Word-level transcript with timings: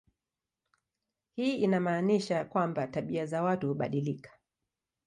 Hii 1.35 1.55
inamaanisha 1.55 2.45
kwamba 2.45 2.87
tabia 2.87 3.25
za 3.25 3.43
watu 3.43 3.67
hubadilika. 3.67 4.31